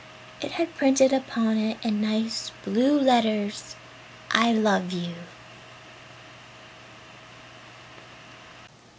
It 0.41 0.53
had 0.53 0.73
printed 0.75 1.13
upon 1.13 1.57
it 1.59 1.77
in 1.83 2.01
nice 2.01 2.49
blue 2.65 2.99
letters, 2.99 3.75
'I 4.31 4.53
LOVE 4.53 4.91
YOU.'" 4.91 5.15